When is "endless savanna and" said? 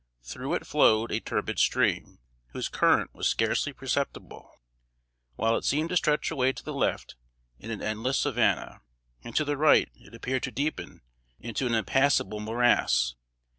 7.83-9.35